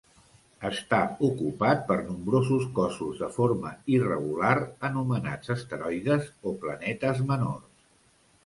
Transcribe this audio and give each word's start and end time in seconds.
Està 0.69 1.01
ocupat 1.27 1.83
per 1.91 1.97
nombrosos 2.07 2.65
cossos 2.79 3.21
de 3.25 3.29
forma 3.37 3.75
irregular 3.97 4.55
anomenats 4.93 5.55
asteroides 5.57 6.29
o 6.53 6.59
planetes 6.65 7.23
menors. 7.35 7.71